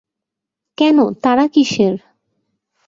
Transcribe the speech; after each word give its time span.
কেন, 0.77 0.97
তাড়া 1.23 1.45
কিসের? 1.47 1.95